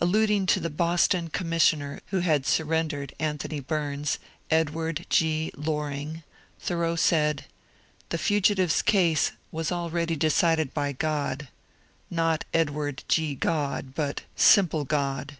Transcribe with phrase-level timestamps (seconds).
[0.00, 4.18] Alluding to the Boston commissioner who had sur rendered Anthony Bums,
[4.50, 5.50] Edward O.
[5.54, 6.24] Loring,
[6.58, 7.44] Thoreau said,
[8.10, 11.46] *^The fugitive's case was already decided by God,—
[12.10, 13.36] not Edward G.
[13.36, 15.36] Gt)d, but simple God.